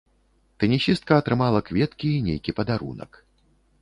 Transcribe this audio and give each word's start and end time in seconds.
Тэнісістка 0.61 1.13
атрымала 1.21 1.59
кветкі 1.67 2.09
і 2.15 2.23
нейкі 2.29 2.57
падарунак. 2.61 3.11